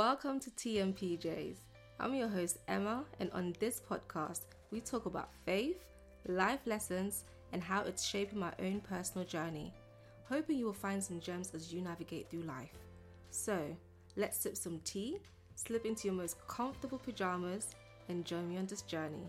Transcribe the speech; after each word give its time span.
Welcome 0.00 0.40
to 0.40 0.50
Tea 0.56 0.80
n' 0.80 0.94
PJ's. 0.94 1.58
I'm 2.00 2.14
your 2.14 2.26
host, 2.26 2.56
Emma, 2.66 3.04
and 3.18 3.30
on 3.32 3.54
this 3.60 3.82
podcast, 3.86 4.44
we 4.70 4.80
talk 4.80 5.04
about 5.04 5.28
faith, 5.44 5.76
life 6.26 6.60
lessons, 6.64 7.24
and 7.52 7.62
how 7.62 7.82
it's 7.82 8.02
shaping 8.02 8.38
my 8.38 8.50
own 8.60 8.80
personal 8.80 9.26
journey. 9.26 9.74
Hoping 10.26 10.56
you 10.56 10.64
will 10.64 10.72
find 10.72 11.04
some 11.04 11.20
gems 11.20 11.54
as 11.54 11.70
you 11.70 11.82
navigate 11.82 12.30
through 12.30 12.44
life. 12.44 12.72
So, 13.28 13.76
let's 14.16 14.38
sip 14.38 14.56
some 14.56 14.80
tea, 14.84 15.18
slip 15.54 15.84
into 15.84 16.08
your 16.08 16.14
most 16.14 16.38
comfortable 16.48 16.96
pajamas, 16.96 17.74
and 18.08 18.24
join 18.24 18.48
me 18.48 18.56
on 18.56 18.64
this 18.64 18.80
journey. 18.80 19.28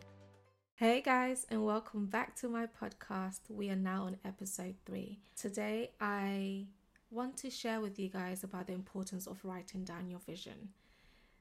Hey 0.75 1.01
guys, 1.01 1.45
and 1.49 1.65
welcome 1.65 2.05
back 2.05 2.33
to 2.37 2.47
my 2.47 2.65
podcast. 2.81 3.41
We 3.49 3.69
are 3.71 3.75
now 3.75 4.03
on 4.03 4.15
episode 4.23 4.75
three. 4.85 5.19
Today, 5.35 5.91
I 5.99 6.67
want 7.11 7.35
to 7.35 7.49
share 7.49 7.81
with 7.81 7.99
you 7.99 8.07
guys 8.07 8.43
about 8.43 8.67
the 8.67 8.73
importance 8.73 9.27
of 9.27 9.43
writing 9.43 9.83
down 9.83 10.09
your 10.09 10.21
vision. 10.21 10.69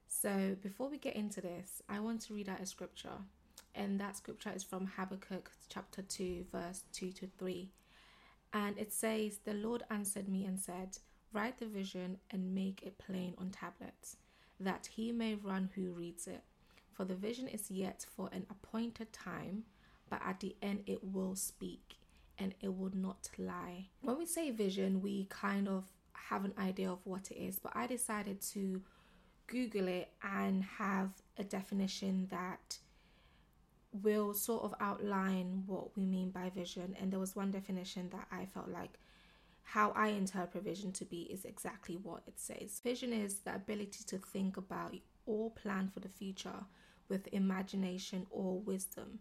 So, 0.09 0.57
before 0.61 0.91
we 0.91 0.99
get 0.99 1.15
into 1.15 1.41
this, 1.41 1.81
I 1.89 2.01
want 2.01 2.23
to 2.23 2.35
read 2.35 2.49
out 2.49 2.61
a 2.61 2.67
scripture, 2.67 3.19
and 3.77 4.01
that 4.01 4.17
scripture 4.17 4.51
is 4.55 4.65
from 4.65 4.87
Habakkuk 4.97 5.49
chapter 5.69 6.03
2, 6.03 6.47
verse 6.51 6.83
2 6.93 7.13
to 7.13 7.29
3. 7.39 7.71
And 8.53 8.77
it 8.79 8.93
says, 8.93 9.39
The 9.45 9.55
Lord 9.55 9.85
answered 9.91 10.29
me 10.29 10.45
and 10.45 10.59
said, 10.59 10.99
Write 11.33 11.59
the 11.59 11.67
vision 11.67 12.19
and 12.33 12.53
make 12.53 12.83
it 12.83 12.99
plain 12.99 13.35
on 13.39 13.51
tablets, 13.51 14.17
that 14.59 14.89
he 14.95 15.13
may 15.13 15.37
run 15.37 15.71
who 15.77 15.93
reads 15.93 16.27
it. 16.27 16.43
For 16.93 17.05
the 17.05 17.15
vision 17.15 17.47
is 17.47 17.71
yet 17.71 18.05
for 18.17 18.29
an 18.33 18.45
appointed 18.51 19.13
time, 19.13 19.63
but 20.09 20.21
at 20.27 20.41
the 20.41 20.57
end 20.61 20.83
it 20.87 21.05
will 21.05 21.37
speak 21.37 22.00
and 22.41 22.55
it 22.61 22.77
will 22.77 22.93
not 22.95 23.29
lie. 23.39 23.87
When 24.01 24.19
we 24.19 24.27
say 24.27 24.51
vision, 24.51 25.01
we 25.01 25.27
kind 25.27 25.69
of 25.69 25.85
have 26.13 26.45
an 26.45 26.55
idea 26.59 26.91
of 26.91 26.99
what 27.05 27.31
it 27.31 27.37
is, 27.37 27.59
but 27.59 27.73
I 27.75 27.87
decided 27.87 28.41
to 28.53 28.83
Google 29.47 29.89
it 29.89 30.11
and 30.23 30.65
have 30.65 31.11
a 31.39 31.45
definition 31.45 32.29
that 32.31 32.79
will 33.93 34.33
sort 34.33 34.63
of 34.63 34.75
outline 34.81 35.65
what 35.67 35.97
we 35.97 36.07
mean 36.07 36.31
by 36.31 36.51
vision. 36.51 36.97
And 37.01 37.13
there 37.13 37.19
was 37.19 37.37
one 37.37 37.51
definition 37.51 38.09
that 38.11 38.29
I 38.31 38.47
felt 38.47 38.69
like 38.69 38.99
how 39.63 39.93
I 39.95 40.09
interpret 40.09 40.65
vision 40.65 40.93
to 40.93 41.05
be 41.05 41.23
is 41.23 41.45
exactly 41.45 41.97
what 41.97 42.23
it 42.27 42.39
says. 42.39 42.81
Vision 42.83 43.13
is 43.13 43.41
the 43.41 43.55
ability 43.55 44.05
to 44.07 44.19
think 44.19 44.57
about 44.57 44.95
or 45.27 45.51
plan 45.51 45.91
for 45.93 46.01
the 46.01 46.09
future 46.09 46.65
with 47.09 47.29
imagination 47.33 48.27
or 48.31 48.61
wisdom. 48.61 49.19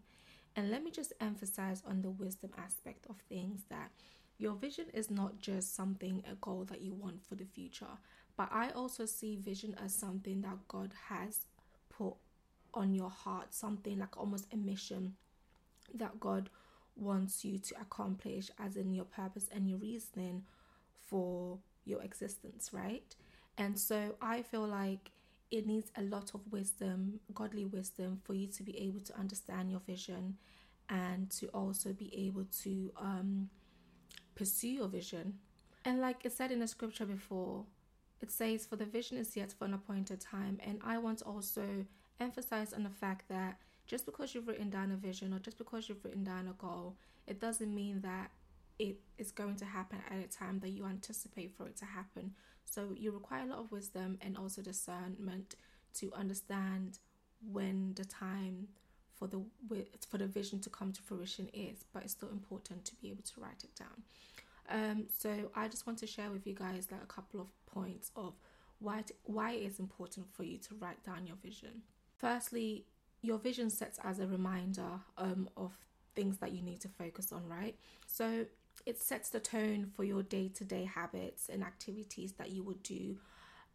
And 0.55 0.71
let 0.71 0.83
me 0.83 0.91
just 0.91 1.13
emphasize 1.21 1.83
on 1.87 2.01
the 2.01 2.09
wisdom 2.09 2.51
aspect 2.57 3.05
of 3.09 3.17
things 3.29 3.61
that 3.69 3.91
your 4.37 4.53
vision 4.53 4.85
is 4.93 5.11
not 5.11 5.39
just 5.39 5.75
something, 5.75 6.23
a 6.29 6.35
goal 6.35 6.65
that 6.69 6.81
you 6.81 6.93
want 6.93 7.23
for 7.27 7.35
the 7.35 7.45
future, 7.45 7.97
but 8.37 8.49
I 8.51 8.69
also 8.71 9.05
see 9.05 9.35
vision 9.35 9.75
as 9.83 9.93
something 9.93 10.41
that 10.41 10.67
God 10.67 10.93
has 11.09 11.41
put 11.89 12.13
on 12.73 12.93
your 12.93 13.09
heart, 13.09 13.53
something 13.53 13.99
like 13.99 14.17
almost 14.17 14.47
a 14.53 14.57
mission 14.57 15.15
that 15.93 16.19
God 16.19 16.49
wants 16.95 17.43
you 17.43 17.57
to 17.57 17.75
accomplish, 17.81 18.49
as 18.59 18.75
in 18.75 18.93
your 18.93 19.05
purpose 19.05 19.49
and 19.53 19.69
your 19.69 19.77
reasoning 19.79 20.43
for 21.07 21.57
your 21.85 22.01
existence, 22.01 22.69
right? 22.71 23.15
And 23.57 23.77
so 23.77 24.15
I 24.21 24.41
feel 24.41 24.65
like 24.65 25.11
it 25.51 25.65
needs 25.65 25.91
a 25.97 26.01
lot 26.03 26.31
of 26.33 26.41
wisdom, 26.51 27.19
godly 27.33 27.65
wisdom, 27.65 28.19
for 28.23 28.33
you 28.33 28.47
to 28.47 28.63
be 28.63 28.77
able 28.79 28.99
to 29.01 29.17
understand 29.17 29.71
your 29.71 29.81
vision 29.81 30.37
and 30.89 31.29
to 31.31 31.47
also 31.47 31.93
be 31.93 32.13
able 32.27 32.45
to 32.63 32.91
um, 32.97 33.49
pursue 34.35 34.69
your 34.69 34.87
vision. 34.87 35.33
And 35.85 35.99
like 35.99 36.25
it 36.25 36.33
said 36.33 36.51
in 36.51 36.59
the 36.59 36.67
scripture 36.67 37.05
before, 37.05 37.65
it 38.21 38.31
says, 38.31 38.65
For 38.65 38.75
the 38.75 38.85
vision 38.85 39.17
is 39.17 39.35
yet 39.35 39.51
for 39.51 39.65
an 39.65 39.73
appointed 39.73 40.19
time. 40.19 40.59
And 40.65 40.79
I 40.83 40.97
want 40.97 41.19
to 41.19 41.25
also 41.25 41.85
emphasize 42.19 42.73
on 42.73 42.83
the 42.83 42.89
fact 42.89 43.29
that 43.29 43.57
just 43.87 44.05
because 44.05 44.35
you've 44.35 44.47
written 44.47 44.69
down 44.69 44.91
a 44.91 44.95
vision 44.95 45.33
or 45.33 45.39
just 45.39 45.57
because 45.57 45.89
you've 45.89 46.03
written 46.03 46.23
down 46.23 46.47
a 46.47 46.53
goal, 46.53 46.95
it 47.27 47.39
doesn't 47.39 47.73
mean 47.73 48.01
that 48.01 48.31
it 48.77 48.99
is 49.17 49.31
going 49.31 49.55
to 49.57 49.65
happen 49.65 49.99
at 50.09 50.23
a 50.23 50.27
time 50.27 50.59
that 50.59 50.69
you 50.69 50.85
anticipate 50.85 51.51
for 51.55 51.67
it 51.67 51.75
to 51.77 51.85
happen. 51.85 52.33
So 52.71 52.89
you 52.95 53.11
require 53.11 53.43
a 53.43 53.47
lot 53.47 53.59
of 53.59 53.71
wisdom 53.71 54.17
and 54.21 54.37
also 54.37 54.61
discernment 54.61 55.55
to 55.95 56.11
understand 56.13 56.99
when 57.51 57.93
the 57.95 58.05
time 58.05 58.67
for 59.15 59.27
the 59.27 59.41
for 60.09 60.17
the 60.17 60.27
vision 60.27 60.59
to 60.61 60.69
come 60.69 60.91
to 60.93 61.01
fruition 61.01 61.49
is, 61.53 61.85
but 61.93 62.03
it's 62.03 62.13
still 62.13 62.29
important 62.29 62.85
to 62.85 62.95
be 62.95 63.09
able 63.09 63.23
to 63.23 63.41
write 63.41 63.63
it 63.63 63.75
down. 63.75 64.03
Um, 64.69 65.05
so 65.17 65.51
I 65.55 65.67
just 65.67 65.87
want 65.87 65.99
to 65.99 66.07
share 66.07 66.29
with 66.31 66.45
you 66.45 66.53
guys 66.53 66.87
like 66.91 67.01
a 67.01 67.07
couple 67.07 67.41
of 67.41 67.47
points 67.65 68.11
of 68.15 68.33
why 68.79 68.99
it, 68.99 69.11
why 69.23 69.53
it 69.53 69.63
is 69.63 69.79
important 69.79 70.27
for 70.33 70.43
you 70.43 70.57
to 70.59 70.75
write 70.79 71.03
down 71.03 71.25
your 71.25 71.35
vision. 71.43 71.81
Firstly, 72.17 72.85
your 73.21 73.39
vision 73.39 73.69
sets 73.69 73.99
as 74.03 74.19
a 74.19 74.27
reminder 74.27 74.99
um, 75.17 75.49
of 75.57 75.73
things 76.15 76.37
that 76.37 76.51
you 76.51 76.61
need 76.61 76.79
to 76.81 76.87
focus 76.87 77.31
on, 77.31 77.47
right? 77.47 77.75
So 78.07 78.45
it 78.85 79.01
sets 79.01 79.29
the 79.29 79.39
tone 79.39 79.91
for 79.95 80.03
your 80.03 80.23
day 80.23 80.49
to 80.55 80.63
day 80.63 80.85
habits 80.85 81.49
and 81.49 81.63
activities 81.63 82.33
that 82.33 82.51
you 82.51 82.63
would 82.63 82.83
do, 82.83 83.17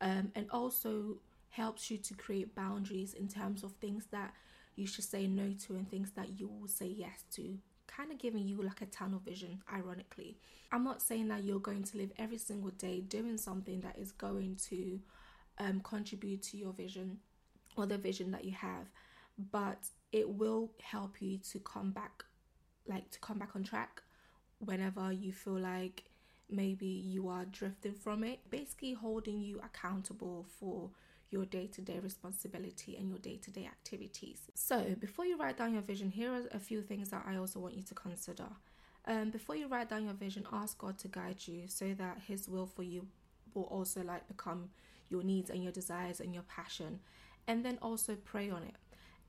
um, 0.00 0.32
and 0.34 0.46
also 0.50 1.16
helps 1.50 1.90
you 1.90 1.98
to 1.98 2.14
create 2.14 2.54
boundaries 2.54 3.14
in 3.14 3.28
terms 3.28 3.62
of 3.62 3.72
things 3.74 4.06
that 4.10 4.34
you 4.76 4.86
should 4.86 5.04
say 5.04 5.26
no 5.26 5.52
to 5.66 5.74
and 5.74 5.88
things 5.88 6.10
that 6.12 6.38
you 6.38 6.48
will 6.48 6.68
say 6.68 6.86
yes 6.86 7.24
to. 7.32 7.56
Kind 7.86 8.10
of 8.10 8.18
giving 8.18 8.48
you 8.48 8.60
like 8.60 8.80
a 8.82 8.86
tunnel 8.86 9.20
vision, 9.24 9.62
ironically. 9.72 10.36
I'm 10.72 10.82
not 10.82 11.00
saying 11.00 11.28
that 11.28 11.44
you're 11.44 11.60
going 11.60 11.84
to 11.84 11.96
live 11.96 12.10
every 12.18 12.38
single 12.38 12.70
day 12.70 13.00
doing 13.00 13.36
something 13.36 13.80
that 13.82 13.96
is 13.98 14.10
going 14.10 14.56
to 14.68 14.98
um, 15.58 15.80
contribute 15.80 16.42
to 16.44 16.56
your 16.56 16.72
vision 16.72 17.18
or 17.76 17.86
the 17.86 17.98
vision 17.98 18.32
that 18.32 18.44
you 18.44 18.52
have, 18.52 18.90
but 19.52 19.86
it 20.10 20.28
will 20.28 20.72
help 20.82 21.22
you 21.22 21.38
to 21.52 21.60
come 21.60 21.92
back, 21.92 22.24
like 22.88 23.10
to 23.10 23.20
come 23.20 23.38
back 23.38 23.50
on 23.54 23.62
track 23.62 24.02
whenever 24.64 25.12
you 25.12 25.32
feel 25.32 25.58
like 25.58 26.04
maybe 26.50 26.86
you 26.86 27.28
are 27.28 27.44
drifting 27.44 27.94
from 27.94 28.24
it. 28.24 28.40
Basically, 28.50 28.92
holding 28.92 29.40
you 29.40 29.60
accountable 29.64 30.46
for 30.58 30.90
your 31.30 31.44
day 31.44 31.66
to 31.66 31.80
day 31.80 31.98
responsibility 31.98 32.96
and 32.96 33.08
your 33.08 33.18
day 33.18 33.36
to 33.36 33.50
day 33.50 33.66
activities. 33.66 34.42
So, 34.54 34.94
before 35.00 35.26
you 35.26 35.36
write 35.36 35.56
down 35.58 35.72
your 35.72 35.82
vision, 35.82 36.10
here 36.10 36.32
are 36.32 36.42
a 36.52 36.60
few 36.60 36.82
things 36.82 37.10
that 37.10 37.24
I 37.26 37.36
also 37.36 37.60
want 37.60 37.74
you 37.74 37.82
to 37.82 37.94
consider. 37.94 38.46
Um, 39.06 39.30
before 39.30 39.56
you 39.56 39.68
write 39.68 39.90
down 39.90 40.04
your 40.04 40.14
vision, 40.14 40.46
ask 40.52 40.78
God 40.78 40.98
to 40.98 41.08
guide 41.08 41.46
you 41.46 41.64
so 41.66 41.92
that 41.94 42.18
His 42.26 42.48
will 42.48 42.66
for 42.66 42.82
you 42.82 43.06
will 43.52 43.64
also 43.64 44.02
like 44.02 44.26
become 44.28 44.70
your 45.08 45.22
needs 45.22 45.50
and 45.50 45.62
your 45.62 45.72
desires 45.72 46.20
and 46.20 46.32
your 46.32 46.44
passion, 46.44 47.00
and 47.46 47.64
then 47.64 47.78
also 47.82 48.16
pray 48.24 48.50
on 48.50 48.62
it. 48.62 48.74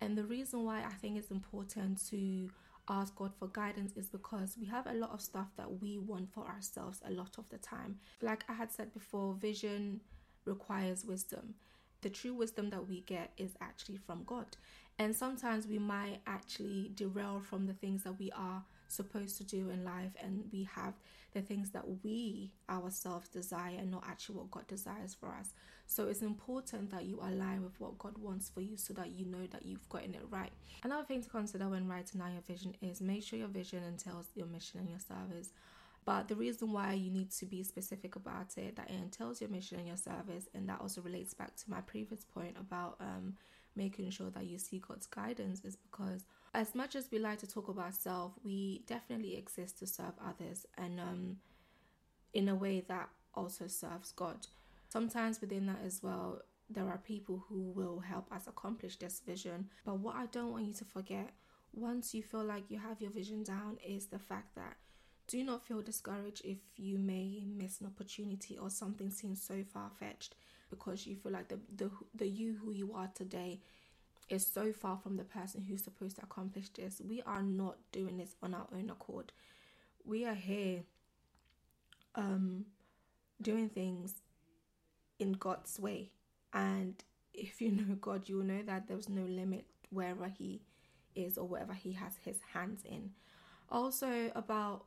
And 0.01 0.17
the 0.17 0.23
reason 0.23 0.63
why 0.63 0.83
I 0.83 0.93
think 1.01 1.17
it's 1.17 1.31
important 1.31 2.05
to 2.09 2.49
ask 2.89 3.15
God 3.15 3.33
for 3.37 3.47
guidance 3.47 3.93
is 3.95 4.07
because 4.07 4.57
we 4.59 4.67
have 4.67 4.87
a 4.87 4.93
lot 4.93 5.11
of 5.11 5.21
stuff 5.21 5.47
that 5.57 5.81
we 5.81 5.97
want 5.97 6.31
for 6.33 6.45
ourselves 6.45 7.01
a 7.05 7.11
lot 7.11 7.37
of 7.37 7.49
the 7.49 7.57
time. 7.57 7.99
Like 8.21 8.43
I 8.49 8.53
had 8.53 8.71
said 8.71 8.93
before, 8.93 9.33
vision 9.33 10.01
requires 10.45 11.03
wisdom 11.05 11.55
the 12.05 12.09
true 12.11 12.35
wisdom 12.35 12.69
that 12.69 12.87
we 12.87 13.01
get 13.01 13.31
is 13.35 13.55
actually 13.61 13.97
from 13.97 14.23
God. 14.27 14.45
And 14.99 15.15
sometimes 15.15 15.65
we 15.65 15.79
might 15.79 16.19
actually 16.27 16.91
derail 16.93 17.41
from 17.43 17.65
the 17.65 17.73
things 17.73 18.03
that 18.03 18.19
we 18.19 18.31
are 18.31 18.63
supposed 18.87 19.37
to 19.37 19.43
do 19.43 19.69
in 19.69 19.83
life, 19.83 20.11
and 20.21 20.43
we 20.51 20.67
have 20.75 20.93
the 21.33 21.41
things 21.41 21.71
that 21.71 21.83
we 22.03 22.51
ourselves 22.69 23.27
desire 23.27 23.75
and 23.77 23.91
not 23.91 24.05
actually 24.07 24.37
what 24.37 24.51
God 24.51 24.67
desires 24.67 25.13
for 25.13 25.27
us. 25.27 25.53
So 25.85 26.07
it's 26.07 26.21
important 26.21 26.89
that 26.91 27.05
you 27.05 27.19
align 27.21 27.61
with 27.61 27.79
what 27.79 27.97
God 27.99 28.17
wants 28.17 28.49
for 28.49 28.61
you 28.61 28.77
so 28.77 28.93
that 28.93 29.11
you 29.11 29.25
know 29.25 29.45
that 29.51 29.65
you've 29.65 29.87
gotten 29.89 30.15
it 30.15 30.21
right. 30.29 30.51
Another 30.83 31.05
thing 31.05 31.21
to 31.21 31.29
consider 31.29 31.67
when 31.67 31.87
writing 31.87 32.21
out 32.21 32.31
your 32.31 32.41
vision 32.41 32.73
is 32.81 33.01
make 33.01 33.23
sure 33.23 33.37
your 33.37 33.49
vision 33.49 33.83
entails 33.83 34.29
your 34.33 34.47
mission 34.47 34.79
and 34.79 34.89
your 34.89 34.99
service. 34.99 35.49
But 36.05 36.27
the 36.27 36.35
reason 36.35 36.71
why 36.71 36.93
you 36.93 37.11
need 37.11 37.31
to 37.31 37.45
be 37.45 37.63
specific 37.63 38.15
about 38.15 38.57
it, 38.57 38.75
that 38.75 38.89
it 38.89 38.95
entails 38.95 39.41
your 39.41 39.49
mission 39.49 39.79
and 39.79 39.87
your 39.87 39.97
service, 39.97 40.47
and 40.53 40.69
that 40.69 40.79
also 40.79 41.01
relates 41.01 41.33
back 41.33 41.55
to 41.55 41.69
my 41.69 41.81
previous 41.81 42.23
point 42.23 42.55
about 42.59 42.95
um, 42.99 43.35
making 43.75 44.09
sure 44.11 44.29
that 44.29 44.45
you 44.45 44.59
see 44.59 44.79
God's 44.87 45.07
guidance, 45.07 45.65
is 45.65 45.75
because 45.75 46.23
as 46.55 46.73
much 46.73 46.95
as 46.95 47.09
we 47.11 47.19
like 47.19 47.39
to 47.39 47.47
talk 47.47 47.67
about 47.67 47.93
self, 47.93 48.31
we 48.43 48.83
definitely 48.87 49.35
exist 49.35 49.79
to 49.79 49.87
serve 49.87 50.13
others, 50.25 50.65
and 50.77 50.99
um, 50.99 51.37
in 52.33 52.47
a 52.49 52.55
way 52.55 52.83
that 52.87 53.09
also 53.33 53.67
serves 53.67 54.11
God. 54.13 54.47
Sometimes 54.89 55.41
within 55.41 55.65
that 55.65 55.79
as 55.85 56.01
well, 56.01 56.41
there 56.69 56.87
are 56.87 56.97
people 56.97 57.43
who 57.49 57.71
will 57.75 57.99
help 57.99 58.31
us 58.31 58.47
accomplish 58.47 58.97
this 58.97 59.21
vision. 59.25 59.69
But 59.85 59.99
what 59.99 60.15
I 60.15 60.27
don't 60.27 60.51
want 60.51 60.65
you 60.65 60.73
to 60.75 60.85
forget, 60.85 61.31
once 61.73 62.13
you 62.13 62.23
feel 62.23 62.43
like 62.43 62.71
you 62.71 62.79
have 62.79 63.01
your 63.01 63.11
vision 63.11 63.43
down, 63.43 63.77
is 63.85 64.07
the 64.07 64.19
fact 64.19 64.55
that 64.55 64.77
do 65.27 65.43
not 65.43 65.65
feel 65.65 65.81
discouraged 65.81 66.41
if 66.45 66.59
you 66.77 66.97
may 66.97 67.43
miss 67.45 67.81
an 67.81 67.87
opportunity 67.87 68.57
or 68.57 68.69
something 68.69 69.09
seems 69.09 69.41
so 69.41 69.63
far 69.73 69.89
fetched 69.99 70.35
because 70.69 71.05
you 71.07 71.15
feel 71.15 71.31
like 71.31 71.47
the, 71.47 71.59
the 71.75 71.89
the 72.13 72.27
you 72.27 72.57
who 72.61 72.71
you 72.71 72.93
are 72.93 73.09
today 73.15 73.59
is 74.29 74.45
so 74.45 74.73
far 74.73 74.97
from 74.97 75.17
the 75.17 75.23
person 75.23 75.63
who's 75.63 75.83
supposed 75.83 76.17
to 76.17 76.23
accomplish 76.23 76.69
this. 76.69 77.01
We 77.07 77.21
are 77.23 77.43
not 77.43 77.77
doing 77.91 78.17
this 78.17 78.35
on 78.41 78.53
our 78.53 78.67
own 78.73 78.89
accord. 78.89 79.31
We 80.05 80.25
are 80.25 80.35
here 80.35 80.83
um 82.15 82.65
doing 83.41 83.69
things 83.69 84.15
in 85.19 85.33
God's 85.33 85.79
way 85.79 86.11
And 86.53 86.95
if 87.33 87.61
you 87.61 87.71
know 87.73 87.95
God, 88.01 88.29
you 88.29 88.37
will 88.37 88.45
know 88.45 88.63
that 88.63 88.87
there's 88.87 89.09
no 89.09 89.23
limit 89.23 89.65
wherever 89.91 90.27
He 90.27 90.61
is 91.15 91.37
or 91.37 91.47
whatever 91.47 91.73
He 91.73 91.93
has 91.93 92.13
His 92.23 92.37
hands 92.53 92.83
in. 92.85 93.11
Also, 93.69 94.31
about 94.35 94.85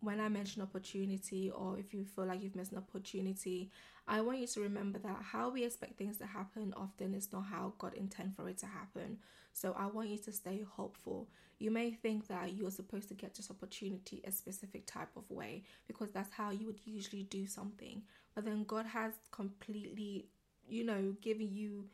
when 0.00 0.20
I 0.20 0.28
mention 0.28 0.62
opportunity, 0.62 1.50
or 1.50 1.78
if 1.78 1.94
you 1.94 2.04
feel 2.04 2.26
like 2.26 2.42
you've 2.42 2.56
missed 2.56 2.72
an 2.72 2.78
opportunity, 2.78 3.70
I 4.06 4.20
want 4.20 4.38
you 4.38 4.46
to 4.46 4.60
remember 4.60 4.98
that 5.00 5.18
how 5.22 5.48
we 5.50 5.64
expect 5.64 5.98
things 5.98 6.18
to 6.18 6.26
happen 6.26 6.72
often 6.76 7.14
is 7.14 7.32
not 7.32 7.46
how 7.46 7.72
God 7.78 7.94
intended 7.94 8.36
for 8.36 8.48
it 8.48 8.58
to 8.58 8.66
happen. 8.66 9.18
So 9.52 9.74
I 9.76 9.86
want 9.86 10.08
you 10.08 10.18
to 10.18 10.32
stay 10.32 10.64
hopeful. 10.68 11.28
You 11.58 11.70
may 11.70 11.90
think 11.90 12.28
that 12.28 12.54
you're 12.54 12.70
supposed 12.70 13.08
to 13.08 13.14
get 13.14 13.34
this 13.34 13.50
opportunity 13.50 14.22
a 14.24 14.30
specific 14.30 14.86
type 14.86 15.08
of 15.16 15.28
way 15.30 15.64
because 15.88 16.10
that's 16.10 16.32
how 16.32 16.50
you 16.50 16.66
would 16.66 16.80
usually 16.84 17.24
do 17.24 17.46
something. 17.46 18.02
But 18.34 18.44
then 18.44 18.64
God 18.64 18.86
has 18.86 19.14
completely, 19.32 20.26
you 20.68 20.84
know, 20.84 21.16
given 21.22 21.52
you 21.52 21.86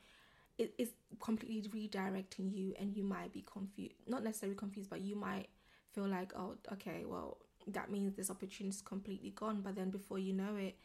it 0.58 0.74
is 0.78 0.90
completely 1.20 1.62
redirecting 1.70 2.54
you 2.54 2.74
and 2.78 2.94
you 2.94 3.02
might 3.02 3.32
be 3.32 3.42
confused 3.50 3.94
not 4.06 4.22
necessarily 4.22 4.56
confused 4.56 4.90
but 4.90 5.00
you 5.00 5.16
might 5.16 5.48
feel 5.92 6.06
like 6.06 6.32
oh 6.36 6.54
okay 6.70 7.04
well 7.06 7.38
that 7.66 7.90
means 7.90 8.14
this 8.14 8.30
opportunity 8.30 8.74
is 8.74 8.82
completely 8.82 9.30
gone 9.30 9.60
but 9.60 9.74
then 9.74 9.90
before 9.90 10.18
you 10.18 10.32
know 10.32 10.56
it 10.56 10.76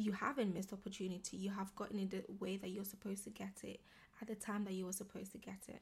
you 0.00 0.12
haven't 0.12 0.54
missed 0.54 0.72
opportunity. 0.72 1.36
You 1.36 1.50
have 1.50 1.74
gotten 1.76 1.98
it 1.98 2.10
the 2.10 2.24
way 2.40 2.56
that 2.56 2.70
you're 2.70 2.84
supposed 2.84 3.24
to 3.24 3.30
get 3.30 3.58
it 3.62 3.80
at 4.20 4.28
the 4.28 4.34
time 4.34 4.64
that 4.64 4.72
you 4.72 4.86
were 4.86 4.92
supposed 4.92 5.32
to 5.32 5.38
get 5.38 5.60
it. 5.68 5.80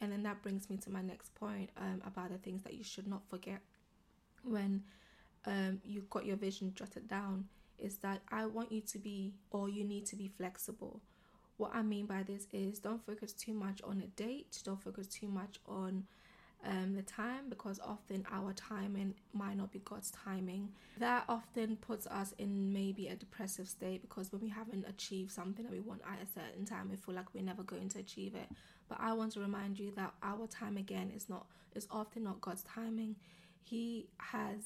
And 0.00 0.10
then 0.10 0.22
that 0.22 0.42
brings 0.42 0.70
me 0.70 0.76
to 0.78 0.90
my 0.90 1.02
next 1.02 1.34
point 1.34 1.70
um, 1.76 2.00
about 2.06 2.30
the 2.30 2.38
things 2.38 2.62
that 2.62 2.74
you 2.74 2.84
should 2.84 3.06
not 3.06 3.28
forget 3.28 3.60
when 4.42 4.84
um, 5.44 5.80
you 5.84 6.04
got 6.08 6.24
your 6.24 6.36
vision 6.36 6.72
jotted 6.74 7.08
down. 7.08 7.46
Is 7.78 7.98
that 7.98 8.22
I 8.30 8.46
want 8.46 8.72
you 8.72 8.80
to 8.80 8.98
be, 8.98 9.34
or 9.50 9.68
you 9.68 9.84
need 9.84 10.06
to 10.06 10.16
be 10.16 10.28
flexible. 10.28 11.00
What 11.58 11.72
I 11.74 11.82
mean 11.82 12.06
by 12.06 12.22
this 12.22 12.46
is 12.52 12.78
don't 12.78 13.04
focus 13.04 13.32
too 13.32 13.52
much 13.52 13.80
on 13.82 14.02
a 14.02 14.06
date, 14.20 14.60
don't 14.64 14.82
focus 14.82 15.06
too 15.06 15.28
much 15.28 15.58
on 15.66 16.04
um, 16.66 16.94
the 16.94 17.02
time 17.02 17.48
because 17.48 17.78
often 17.84 18.26
our 18.32 18.52
timing 18.52 19.14
might 19.32 19.56
not 19.56 19.70
be 19.72 19.80
God's 19.80 20.10
timing. 20.10 20.70
That 20.98 21.24
often 21.28 21.76
puts 21.76 22.06
us 22.06 22.34
in 22.38 22.72
maybe 22.72 23.08
a 23.08 23.14
depressive 23.14 23.68
state 23.68 24.02
because 24.02 24.32
when 24.32 24.42
we 24.42 24.48
haven't 24.48 24.86
achieved 24.88 25.30
something 25.30 25.64
that 25.64 25.72
we 25.72 25.80
want 25.80 26.02
at 26.04 26.18
a 26.22 26.26
certain 26.26 26.64
time, 26.64 26.88
we 26.90 26.96
feel 26.96 27.14
like 27.14 27.32
we're 27.34 27.44
never 27.44 27.62
going 27.62 27.88
to 27.90 27.98
achieve 28.00 28.34
it. 28.34 28.48
But 28.88 28.98
I 29.00 29.12
want 29.12 29.32
to 29.32 29.40
remind 29.40 29.78
you 29.78 29.92
that 29.96 30.14
our 30.22 30.46
time 30.46 30.76
again 30.76 31.12
is 31.14 31.28
not 31.28 31.46
is 31.74 31.86
often 31.90 32.24
not 32.24 32.40
God's 32.40 32.62
timing. 32.64 33.16
He 33.62 34.08
has 34.18 34.58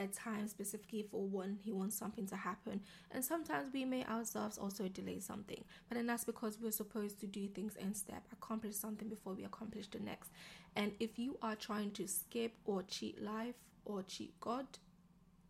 a 0.00 0.06
time 0.08 0.48
specifically 0.48 1.06
for 1.08 1.26
when 1.26 1.58
he 1.62 1.70
wants 1.70 1.96
something 1.96 2.26
to 2.26 2.36
happen. 2.36 2.80
And 3.10 3.24
sometimes 3.24 3.72
we 3.72 3.84
may 3.84 4.04
ourselves 4.06 4.58
also 4.58 4.88
delay 4.88 5.20
something. 5.20 5.62
But 5.88 5.96
then 5.96 6.06
that's 6.06 6.24
because 6.24 6.58
we're 6.60 6.72
supposed 6.72 7.20
to 7.20 7.26
do 7.26 7.46
things 7.48 7.76
in 7.76 7.94
step, 7.94 8.24
accomplish 8.32 8.76
something 8.76 9.08
before 9.08 9.34
we 9.34 9.44
accomplish 9.44 9.88
the 9.88 10.00
next. 10.00 10.30
And 10.74 10.92
if 10.98 11.18
you 11.18 11.36
are 11.42 11.54
trying 11.54 11.90
to 11.92 12.08
skip 12.08 12.54
or 12.64 12.82
cheat 12.82 13.22
life 13.22 13.56
or 13.84 14.02
cheat 14.02 14.40
God, 14.40 14.66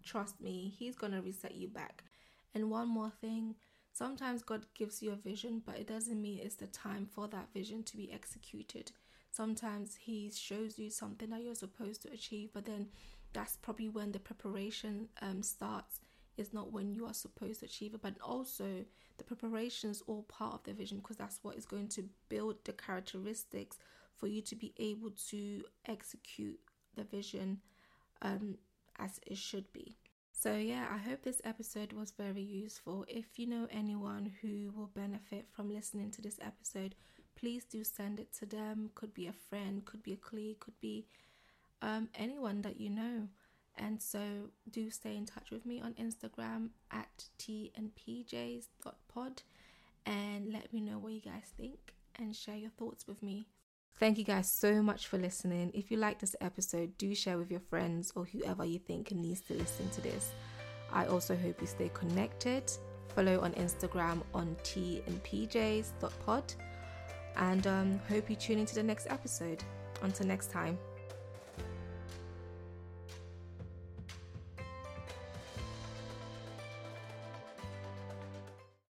trust 0.02 0.40
me, 0.40 0.74
He's 0.76 0.96
to 0.96 1.22
reset 1.22 1.54
you 1.54 1.68
back. 1.68 2.04
And 2.54 2.70
one 2.70 2.88
more 2.88 3.12
thing 3.20 3.54
sometimes 3.92 4.42
God 4.42 4.66
gives 4.74 5.00
you 5.00 5.12
a 5.12 5.16
vision, 5.16 5.62
but 5.64 5.78
it 5.78 5.86
doesn't 5.86 6.20
mean 6.20 6.40
it's 6.42 6.56
the 6.56 6.66
time 6.66 7.06
for 7.10 7.28
that 7.28 7.52
vision 7.54 7.84
to 7.84 7.96
be 7.96 8.12
executed. 8.12 8.90
Sometimes 9.30 9.94
He 9.94 10.32
shows 10.34 10.78
you 10.78 10.90
something 10.90 11.30
that 11.30 11.42
you're 11.42 11.54
supposed 11.54 12.02
to 12.02 12.12
achieve, 12.12 12.50
but 12.52 12.64
then 12.64 12.88
that's 13.32 13.56
probably 13.56 13.88
when 13.88 14.12
the 14.12 14.18
preparation 14.18 15.08
um, 15.22 15.42
starts. 15.42 16.00
Is 16.36 16.54
not 16.54 16.72
when 16.72 16.94
you 16.94 17.04
are 17.04 17.12
supposed 17.12 17.60
to 17.60 17.66
achieve 17.66 17.92
it 17.92 18.00
but 18.00 18.14
also 18.22 18.86
the 19.18 19.24
preparation 19.24 19.90
is 19.90 20.02
all 20.06 20.22
part 20.22 20.54
of 20.54 20.62
the 20.62 20.72
vision 20.72 20.96
because 20.98 21.18
that's 21.18 21.38
what 21.42 21.56
is 21.56 21.66
going 21.66 21.88
to 21.88 22.04
build 22.30 22.56
the 22.64 22.72
characteristics 22.72 23.76
for 24.16 24.26
you 24.26 24.40
to 24.42 24.56
be 24.56 24.72
able 24.78 25.10
to 25.28 25.62
execute 25.84 26.58
the 26.96 27.04
vision 27.04 27.58
um, 28.22 28.56
as 28.98 29.20
it 29.26 29.36
should 29.36 29.70
be. 29.74 29.98
So 30.32 30.54
yeah 30.56 30.86
i 30.90 30.96
hope 30.96 31.22
this 31.22 31.42
episode 31.44 31.92
was 31.92 32.12
very 32.12 32.40
useful. 32.42 33.04
If 33.06 33.38
you 33.38 33.46
know 33.46 33.66
anyone 33.70 34.32
who 34.40 34.72
will 34.74 34.90
benefit 34.94 35.46
from 35.50 35.70
listening 35.70 36.10
to 36.12 36.22
this 36.22 36.38
episode 36.40 36.94
please 37.38 37.64
do 37.64 37.84
send 37.84 38.18
it 38.18 38.32
to 38.38 38.46
them. 38.46 38.90
Could 38.94 39.12
be 39.12 39.26
a 39.26 39.32
friend 39.32 39.84
could 39.84 40.02
be 40.02 40.12
a 40.14 40.16
colleague 40.16 40.60
could 40.60 40.80
be 40.80 41.06
um, 41.82 42.08
anyone 42.14 42.62
that 42.62 42.80
you 42.80 42.90
know. 42.90 43.28
And 43.76 44.00
so 44.02 44.20
do 44.70 44.90
stay 44.90 45.16
in 45.16 45.24
touch 45.26 45.50
with 45.50 45.64
me 45.64 45.80
on 45.80 45.94
Instagram 45.94 46.70
at 46.90 47.24
tandpjs.pod 47.38 47.82
and 50.06 50.52
let 50.52 50.72
me 50.72 50.80
know 50.80 50.98
what 50.98 51.12
you 51.12 51.20
guys 51.20 51.52
think 51.56 51.94
and 52.16 52.34
share 52.34 52.56
your 52.56 52.70
thoughts 52.70 53.06
with 53.06 53.22
me. 53.22 53.46
Thank 53.98 54.18
you 54.18 54.24
guys 54.24 54.50
so 54.50 54.82
much 54.82 55.06
for 55.06 55.18
listening. 55.18 55.70
If 55.74 55.90
you 55.90 55.98
like 55.98 56.18
this 56.18 56.34
episode, 56.40 56.96
do 56.96 57.14
share 57.14 57.36
with 57.38 57.50
your 57.50 57.60
friends 57.60 58.12
or 58.16 58.24
whoever 58.24 58.64
you 58.64 58.78
think 58.78 59.12
needs 59.12 59.42
to 59.42 59.54
listen 59.54 59.90
to 59.90 60.00
this. 60.00 60.32
I 60.92 61.06
also 61.06 61.36
hope 61.36 61.60
you 61.60 61.66
stay 61.66 61.90
connected. 61.92 62.72
Follow 63.14 63.40
on 63.40 63.52
Instagram 63.52 64.22
on 64.34 64.56
tandpjs.pod 64.62 66.54
and 67.36 67.66
um, 67.66 68.00
hope 68.08 68.30
you 68.30 68.36
tune 68.36 68.58
into 68.58 68.74
the 68.74 68.82
next 68.82 69.06
episode. 69.10 69.62
Until 70.02 70.26
next 70.26 70.50
time. 70.50 70.78